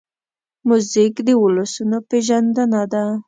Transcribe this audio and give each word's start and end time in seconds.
موزیک 0.67 1.15
د 1.27 1.29
ولسونو 1.41 1.97
پېژندنه 2.09 2.81
ده. 2.91 3.05